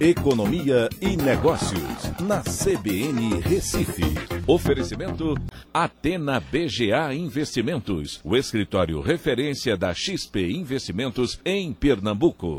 [0.00, 4.02] Economia e Negócios, na CBN Recife.
[4.46, 5.34] Oferecimento
[5.74, 12.56] Atena BGA Investimentos, o escritório referência da XP Investimentos em Pernambuco.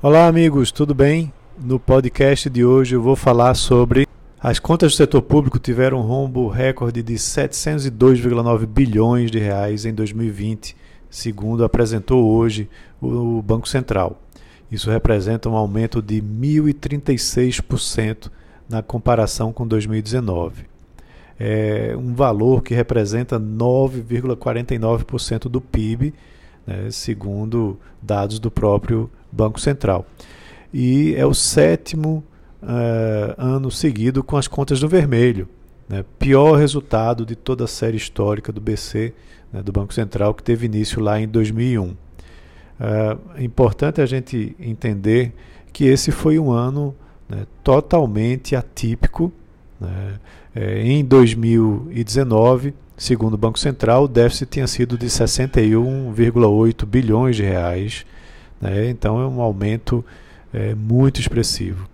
[0.00, 1.32] Olá, amigos, tudo bem?
[1.58, 4.06] No podcast de hoje eu vou falar sobre
[4.38, 9.92] as contas do setor público tiveram um rombo recorde de 702,9 bilhões de reais em
[9.92, 10.76] 2020,
[11.10, 12.70] segundo apresentou hoje
[13.02, 14.22] o Banco Central.
[14.70, 18.30] Isso representa um aumento de 1.036%
[18.68, 20.64] na comparação com 2019.
[21.38, 26.14] É um valor que representa 9,49% do PIB,
[26.66, 30.06] né, segundo dados do próprio Banco Central.
[30.72, 32.24] E é o sétimo
[32.62, 35.48] uh, ano seguido com as contas no vermelho.
[35.88, 39.14] Né, pior resultado de toda a série histórica do BC,
[39.52, 41.94] né, do Banco Central, que teve início lá em 2001.
[42.78, 45.32] É importante a gente entender
[45.72, 46.94] que esse foi um ano
[47.28, 49.32] né, totalmente atípico.
[49.80, 50.14] Né?
[50.54, 57.42] É, em 2019, segundo o Banco Central, o déficit tinha sido de 61,8 bilhões de
[57.42, 58.06] reais.
[58.60, 58.88] Né?
[58.88, 60.04] Então é um aumento
[60.52, 61.88] é, muito expressivo.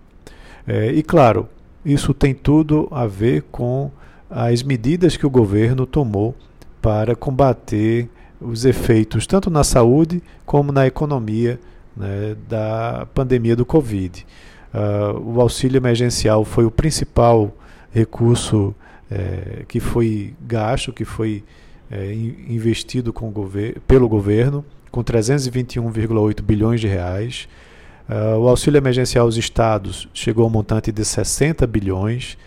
[0.65, 1.49] É, e claro,
[1.85, 3.91] isso tem tudo a ver com
[4.29, 6.33] as medidas que o governo tomou
[6.81, 8.09] para combater
[8.43, 11.59] os efeitos tanto na saúde como na economia
[11.95, 14.25] né, da pandemia do Covid.
[14.73, 17.55] Uh, o auxílio emergencial foi o principal
[17.91, 18.73] recurso
[19.09, 21.43] é, que foi gasto, que foi
[21.91, 22.11] é,
[22.49, 27.47] investido gover pelo governo, com 321,8 bilhões de reais.
[28.09, 32.37] Uh, o auxílio emergencial aos estados chegou a um montante de 60 bilhões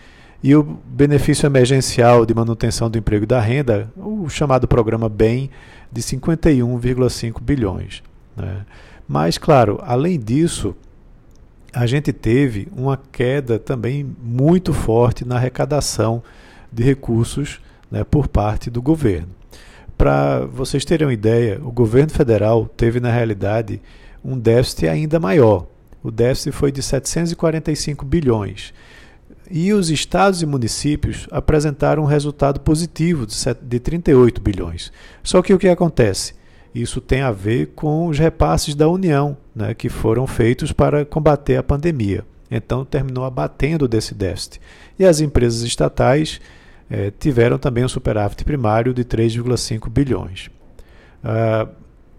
[0.42, 5.50] e o benefício emergencial de manutenção do emprego e da renda, o chamado programa BEM,
[5.90, 8.02] de 51,5 bilhões.
[8.36, 8.64] Né?
[9.08, 10.74] Mas, claro, além disso,
[11.72, 16.22] a gente teve uma queda também muito forte na arrecadação
[16.72, 19.28] de recursos né, por parte do governo.
[19.96, 23.80] Para vocês terem uma ideia, o governo federal teve, na realidade,
[24.24, 25.66] um déficit ainda maior.
[26.02, 28.74] O déficit foi de 745 bilhões.
[29.50, 33.26] E os estados e municípios apresentaram um resultado positivo
[33.62, 34.92] de 38 bilhões.
[35.22, 36.34] Só que o que acontece?
[36.74, 41.56] Isso tem a ver com os repasses da União, né, que foram feitos para combater
[41.56, 42.24] a pandemia.
[42.50, 44.60] Então, terminou abatendo desse déficit.
[44.98, 46.40] E as empresas estatais
[46.90, 50.48] eh, tiveram também um superávit primário de 3,5 bilhões.
[51.24, 51.68] Uh,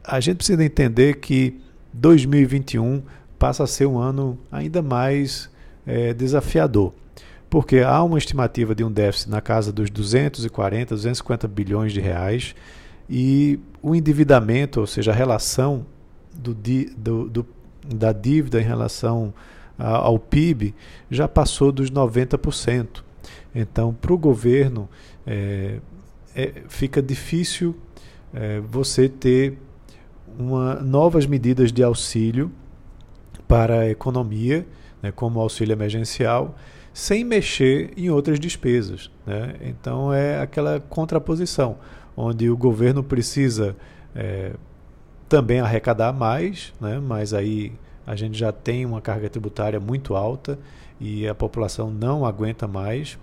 [0.04, 1.62] a gente precisa entender que
[1.94, 3.02] 2021
[3.38, 5.50] passa a ser um ano ainda mais
[5.88, 6.94] eh, desafiador
[7.50, 12.54] porque há uma estimativa de um déficit na casa dos 240, 250 bilhões de reais
[13.10, 15.86] e o endividamento, ou seja, a relação
[16.34, 17.46] do, do, do,
[17.88, 19.34] da dívida em relação
[19.78, 20.74] ao PIB
[21.10, 23.04] já passou dos 90%.
[23.56, 24.90] Então, para o governo,
[25.26, 25.80] é,
[26.36, 27.76] é, fica difícil
[28.34, 29.58] é, você ter
[30.38, 32.52] uma, novas medidas de auxílio
[33.48, 34.68] para a economia,
[35.02, 36.56] né, como auxílio emergencial,
[36.94, 39.12] sem mexer em outras despesas.
[39.26, 39.56] Né?
[39.62, 41.78] Então é aquela contraposição,
[42.16, 43.76] onde o governo precisa
[44.16, 44.54] é,
[45.30, 47.00] também arrecadar mais, né?
[47.00, 47.74] mas aí
[48.06, 50.58] a gente já tem uma carga tributária muito alta
[51.00, 53.20] e a população não aguenta mais.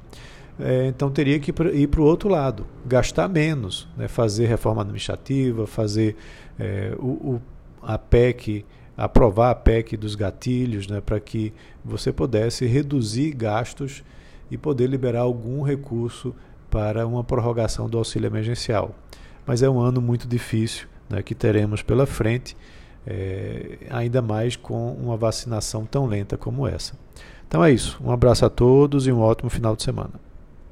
[0.60, 4.06] É, então teria que ir para o outro lado, gastar menos, né?
[4.06, 6.16] fazer reforma administrativa, fazer
[6.58, 7.42] é, o, o,
[7.82, 8.64] a PEC
[8.96, 11.52] aprovar a PEC dos gatilhos, né, para que
[11.84, 14.04] você pudesse reduzir gastos
[14.50, 16.34] e poder liberar algum recurso
[16.70, 18.94] para uma prorrogação do auxílio emergencial.
[19.46, 22.56] Mas é um ano muito difícil né, que teremos pela frente,
[23.06, 26.94] é, ainda mais com uma vacinação tão lenta como essa.
[27.46, 28.00] Então é isso.
[28.02, 30.12] Um abraço a todos e um ótimo final de semana.